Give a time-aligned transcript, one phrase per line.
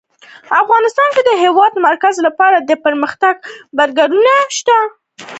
[0.61, 3.31] افغانستان کې د د هېواد مرکز لپاره دپرمختیا
[3.77, 4.77] پروګرامونه شته.